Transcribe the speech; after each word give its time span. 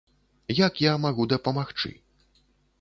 Як 0.67 0.73
я 0.85 0.95
магу 1.05 1.29
дапамагчы? 1.35 1.95